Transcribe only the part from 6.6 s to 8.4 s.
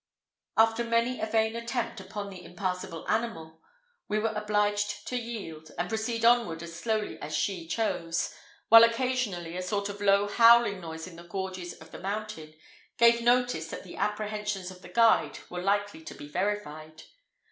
as slowly as she chose,